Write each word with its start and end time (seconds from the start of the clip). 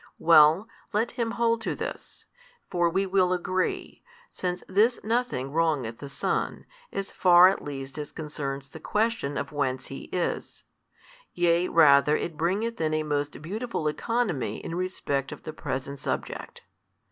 Well, 0.17 0.67
let 0.93 1.11
him 1.11 1.29
hold 1.29 1.61
to 1.61 1.75
this; 1.75 2.25
for 2.71 2.89
we 2.89 3.05
will 3.05 3.33
agree, 3.33 4.01
since 4.31 4.63
this 4.67 4.99
nothing 5.03 5.51
wrongeth 5.51 5.99
the 5.99 6.09
Son, 6.09 6.65
as 6.91 7.11
far 7.11 7.49
at 7.49 7.61
least 7.61 7.99
as 7.99 8.11
concerns 8.11 8.69
the 8.69 8.79
question 8.79 9.37
of 9.37 9.51
whence 9.51 9.89
He 9.93 10.05
is; 10.11 10.63
yea 11.35 11.67
rather 11.67 12.17
it 12.17 12.35
bringeth 12.35 12.81
in 12.81 12.95
a 12.95 13.03
most 13.03 13.43
beautiful 13.43 13.83
ceconomy 13.83 14.59
in 14.63 14.73
respect 14.73 15.31
of 15.31 15.43
the 15.43 15.53
present 15.53 15.99
subject. 15.99 16.63